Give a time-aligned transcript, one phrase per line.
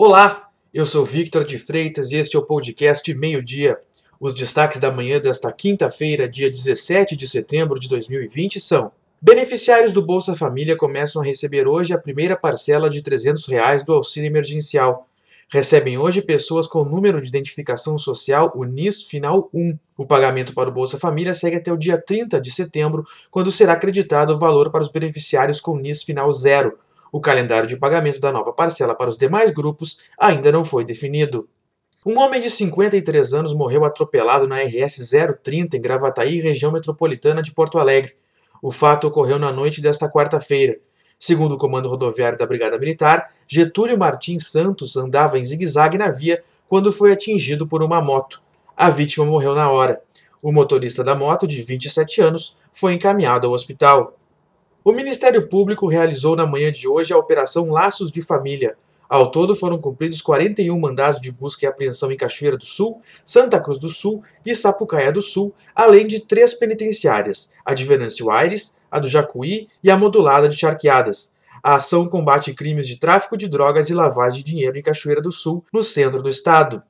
[0.00, 3.76] Olá, eu sou Victor de Freitas e este é o podcast Meio Dia.
[4.20, 10.00] Os destaques da manhã desta quinta-feira, dia 17 de setembro de 2020 são: Beneficiários do
[10.00, 15.08] Bolsa Família começam a receber hoje a primeira parcela de 300 reais do auxílio emergencial.
[15.50, 19.76] Recebem hoje pessoas com número de identificação social UNIS final 1.
[19.96, 23.72] O pagamento para o Bolsa Família segue até o dia 30 de setembro, quando será
[23.72, 26.78] acreditado o valor para os beneficiários com NIS final 0.
[27.12, 31.48] O calendário de pagamento da nova parcela para os demais grupos ainda não foi definido.
[32.06, 35.10] Um homem de 53 anos morreu atropelado na RS
[35.42, 38.16] 030 em Gravataí, região metropolitana de Porto Alegre.
[38.62, 40.78] O fato ocorreu na noite desta quarta-feira.
[41.18, 46.42] Segundo o comando rodoviário da Brigada Militar, Getúlio Martins Santos andava em zigue-zague na via
[46.68, 48.40] quando foi atingido por uma moto.
[48.76, 50.00] A vítima morreu na hora.
[50.40, 54.17] O motorista da moto, de 27 anos, foi encaminhado ao hospital.
[54.88, 58.74] O Ministério Público realizou na manhã de hoje a Operação Laços de Família.
[59.06, 63.60] Ao todo foram cumpridos 41 mandados de busca e apreensão em Cachoeira do Sul, Santa
[63.60, 68.78] Cruz do Sul e Sapucaia do Sul, além de três penitenciárias, a de Venâncio Aires,
[68.90, 71.34] a do Jacuí e a modulada de Charqueadas.
[71.62, 75.30] A ação combate crimes de tráfico de drogas e lavagem de dinheiro em Cachoeira do
[75.30, 76.82] Sul, no centro do estado.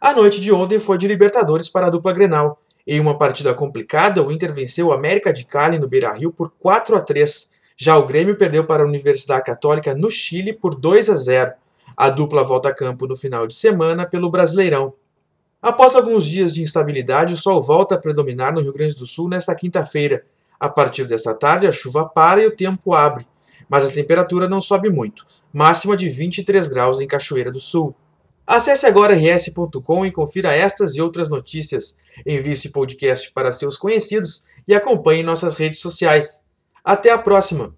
[0.00, 2.61] A noite de ontem foi de Libertadores para a dupla Grenal.
[2.86, 6.96] Em uma partida complicada, o Inter venceu o América de Cali no Beira-Rio por 4
[6.96, 7.52] a 3.
[7.76, 11.52] Já o Grêmio perdeu para a Universidade Católica no Chile por 2 a 0.
[11.96, 14.94] A dupla volta a campo no final de semana pelo Brasileirão.
[15.60, 19.28] Após alguns dias de instabilidade, o sol volta a predominar no Rio Grande do Sul
[19.28, 20.24] nesta quinta-feira.
[20.58, 23.26] A partir desta tarde, a chuva para e o tempo abre,
[23.68, 27.94] mas a temperatura não sobe muito, máxima de 23 graus em Cachoeira do Sul.
[28.46, 31.96] Acesse agora rs.com e confira estas e outras notícias.
[32.26, 36.42] Envie esse podcast para seus conhecidos e acompanhe nossas redes sociais.
[36.84, 37.74] Até a próxima!